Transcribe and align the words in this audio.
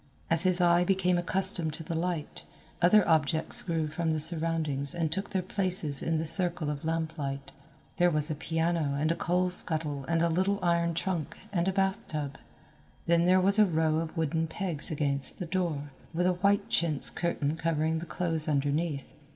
As 0.31 0.41
his 0.41 0.59
eye 0.59 0.83
became 0.83 1.19
accustomed 1.19 1.73
to 1.73 1.83
the 1.83 1.93
light, 1.93 2.43
other 2.81 3.07
objects 3.07 3.61
grew 3.61 3.87
from 3.87 4.09
the 4.09 4.19
surroundings 4.19 4.95
and 4.95 5.11
took 5.11 5.29
their 5.29 5.43
places 5.43 6.01
in 6.01 6.17
the 6.17 6.25
circle 6.25 6.71
of 6.71 6.83
lamplight. 6.83 7.51
There 7.97 8.09
was 8.09 8.31
a 8.31 8.33
piano 8.33 8.95
and 8.99 9.11
a 9.11 9.15
coal 9.15 9.51
scuttle 9.51 10.03
and 10.07 10.23
a 10.23 10.27
little 10.29 10.57
iron 10.63 10.95
trunk 10.95 11.37
and 11.53 11.67
a 11.67 11.71
bath 11.71 11.99
tub. 12.07 12.39
Then 13.05 13.27
there 13.27 13.39
was 13.39 13.59
a 13.59 13.65
row 13.67 13.97
of 13.97 14.17
wooden 14.17 14.47
pegs 14.47 14.89
against 14.89 15.37
the 15.37 15.45
door, 15.45 15.91
with 16.15 16.25
a 16.25 16.33
white 16.33 16.67
chintz 16.67 17.11
curtain 17.11 17.55
covering 17.55 17.99
the 17.99 18.07
clothes 18.07 18.47
underneath. 18.49 19.05